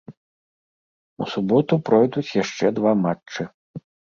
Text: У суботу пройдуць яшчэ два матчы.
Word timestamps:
У 1.25 1.27
суботу 1.35 1.79
пройдуць 1.91 2.27
яшчэ 2.43 2.65
два 2.81 2.91
матчы. 3.07 3.41